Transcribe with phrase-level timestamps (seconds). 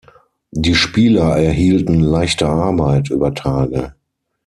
[0.49, 3.93] Die Spieler erhielten „leichte Arbeit“ über Tage.